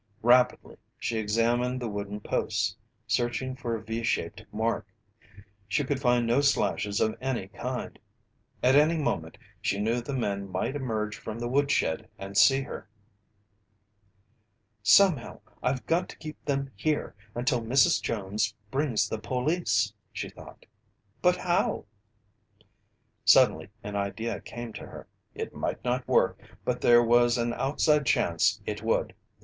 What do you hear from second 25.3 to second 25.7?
It